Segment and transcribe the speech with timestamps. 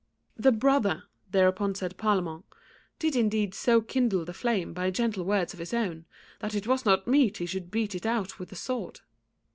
[0.35, 2.45] "The brother," thereupon said Parlamente,
[2.97, 6.05] "did indeed so kindle the flame by gentle words of his own,
[6.39, 9.01] that it was not meet he should beat it out with the sword."